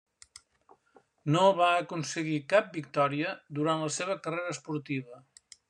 No 1.35 1.43
va 1.59 1.67
aconseguir 1.81 2.39
cap 2.55 2.73
victòria 2.79 3.35
durant 3.59 3.85
la 3.85 3.93
seva 3.99 4.17
carrera 4.27 4.59
esportiva. 4.59 5.25